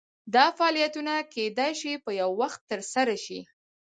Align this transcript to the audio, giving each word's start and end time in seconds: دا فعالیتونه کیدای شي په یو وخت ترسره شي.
دا 0.35 0.45
فعالیتونه 0.57 1.13
کیدای 1.33 1.71
شي 1.79 1.91
په 2.03 2.11
یو 2.21 2.29
وخت 2.41 2.61
ترسره 2.71 3.15
شي. 3.25 3.39